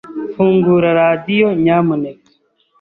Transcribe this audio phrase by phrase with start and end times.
[0.33, 2.29] Fungura radio, nyamuneka.